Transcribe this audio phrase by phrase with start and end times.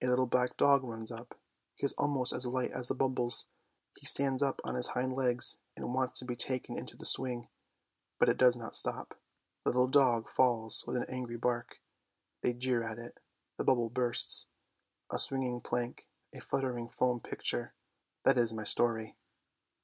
[0.00, 1.36] A little black dog runs up,
[1.74, 3.46] he is almost as light as the bubbles,
[3.98, 7.48] he stands up on his hind legs and wants to be taken into the swing,
[8.20, 9.18] but it does not stop.
[9.64, 11.82] The little dog falls with an angry bark,
[12.42, 13.18] they jeer at it;
[13.56, 14.46] the bubble bursts.
[15.10, 17.74] A swinging plank, a fluttering foam picture—
[18.22, 19.16] that is my story!